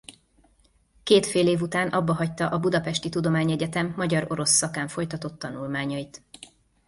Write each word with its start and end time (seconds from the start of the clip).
Két 1.03 1.25
félév 1.25 1.61
után 1.61 1.87
abbahagyta 1.89 2.47
a 2.47 2.59
budapesti 2.59 3.09
tudományegyetem 3.09 3.93
magyar-orosz 3.97 4.51
szakán 4.53 4.87
folytatott 4.87 5.39
tanulmányait. 5.39 6.21